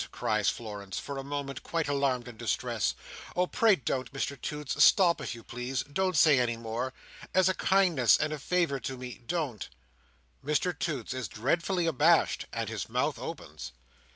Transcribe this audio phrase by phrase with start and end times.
[0.11, 2.95] cries Florence, for the moment quite alarmed and distressed.
[3.35, 4.83] "Oh, pray don't, Mr Toots.
[4.83, 5.83] Stop, if you please.
[5.83, 6.91] Don't say any more.
[7.35, 9.69] As a kindness and a favour to me, don't."
[10.43, 13.73] Mr Toots is dreadfully abashed, and his mouth opens.